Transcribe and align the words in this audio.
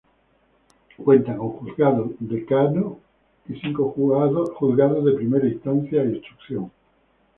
Cuenta 0.97 1.37
con 1.37 1.49
Juzgado 1.57 2.13
Decano 2.21 2.97
y 3.47 3.59
cinco 3.59 3.91
juzgados 3.91 5.05
de 5.05 5.11
Primera 5.11 5.45
Instancia 5.47 6.01
e 6.01 6.15
Instrucción. 6.15 6.71